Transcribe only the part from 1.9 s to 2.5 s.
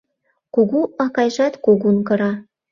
кыра